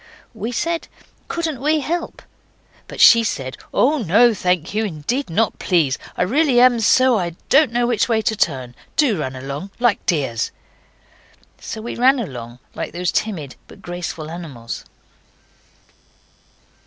[0.33, 0.87] We said,
[1.27, 2.23] 'Couldn't we help?'
[2.87, 4.83] But she said, 'Oh, no, thank you.
[4.83, 5.99] Indeed not, please.
[6.17, 8.73] I really am so I don't know which way to turn.
[8.95, 10.49] Do run along, like dears.'
[11.59, 14.85] So we ran along like these timid but graceful animals.